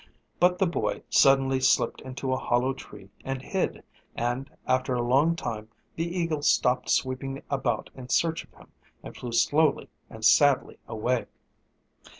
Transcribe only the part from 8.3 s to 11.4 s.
of him and flew slowly and sadly away.